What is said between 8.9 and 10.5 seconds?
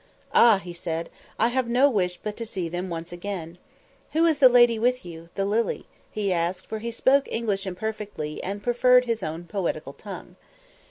his own poetical tongue.